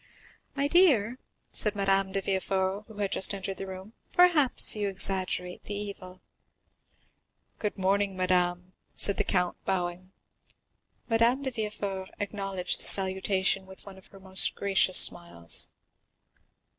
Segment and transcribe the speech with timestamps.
[0.55, 1.19] "My dear,"
[1.51, 6.23] said Madame de Villefort, who had just entered the room, "perhaps you exaggerate the evil."
[7.59, 10.11] "Good morning, madame," said the count, bowing.
[11.07, 15.69] Madame de Villefort acknowledged the salutation with one of her most gracious smiles.